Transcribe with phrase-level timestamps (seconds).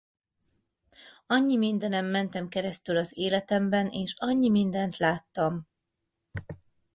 [1.27, 5.67] Annyi mindenen mentem keresztül az életemben és annyi mindent láttam.